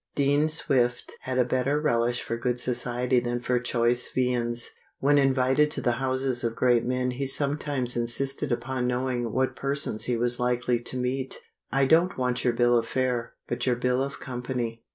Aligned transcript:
Dean 0.15 0.47
Swift 0.47 1.11
had 1.19 1.37
a 1.37 1.45
better 1.45 1.79
relish 1.79 2.23
for 2.23 2.35
good 2.35 2.59
society 2.59 3.19
than 3.19 3.39
for 3.39 3.59
choice 3.59 4.11
viands. 4.11 4.71
When 4.97 5.19
invited 5.19 5.69
to 5.69 5.81
the 5.81 5.91
houses 6.01 6.43
of 6.43 6.55
great 6.55 6.83
men 6.83 7.11
he 7.11 7.27
sometimes 7.27 7.95
insisted 7.95 8.51
upon 8.51 8.87
knowing 8.87 9.31
what 9.31 9.55
persons 9.55 10.05
he 10.05 10.17
was 10.17 10.39
likely 10.39 10.79
to 10.79 10.97
meet. 10.97 11.37
"I 11.71 11.85
don't 11.85 12.17
want 12.17 12.43
your 12.43 12.53
bill 12.53 12.79
of 12.79 12.87
fare, 12.87 13.33
but 13.47 13.67
your 13.67 13.75
bill 13.75 14.01
of 14.01 14.19
company." 14.19 14.81